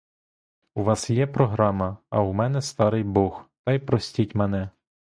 [0.75, 4.69] У вас є програма, а у мене старий бог, та й простіть мене!